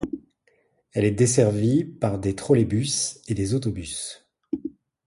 Elle 0.93 1.05
est 1.05 1.11
desservie 1.11 1.83
par 1.83 2.17
des 2.17 2.35
Trolleybus 2.35 3.19
et 3.27 3.35
des 3.35 3.53
autobus. 3.53 4.25